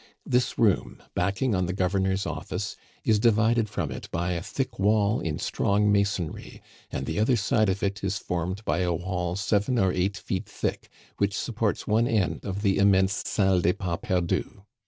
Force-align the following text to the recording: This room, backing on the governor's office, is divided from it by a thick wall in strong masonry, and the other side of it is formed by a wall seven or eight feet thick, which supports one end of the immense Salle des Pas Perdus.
This 0.25 0.57
room, 0.57 1.03
backing 1.13 1.53
on 1.53 1.67
the 1.67 1.73
governor's 1.73 2.25
office, 2.25 2.75
is 3.03 3.19
divided 3.19 3.69
from 3.69 3.91
it 3.91 4.09
by 4.09 4.31
a 4.31 4.41
thick 4.41 4.79
wall 4.79 5.19
in 5.19 5.37
strong 5.37 5.91
masonry, 5.91 6.59
and 6.91 7.05
the 7.05 7.19
other 7.19 7.35
side 7.35 7.69
of 7.69 7.83
it 7.83 8.03
is 8.03 8.17
formed 8.17 8.65
by 8.65 8.79
a 8.79 8.95
wall 8.95 9.35
seven 9.35 9.77
or 9.77 9.93
eight 9.93 10.17
feet 10.17 10.47
thick, 10.49 10.89
which 11.19 11.37
supports 11.37 11.85
one 11.85 12.07
end 12.07 12.43
of 12.45 12.63
the 12.63 12.79
immense 12.79 13.21
Salle 13.29 13.61
des 13.61 13.73
Pas 13.73 13.97
Perdus. 14.01 14.63